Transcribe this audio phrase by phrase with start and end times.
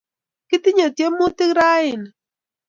[0.49, 2.09] Kitinye tyemutik raini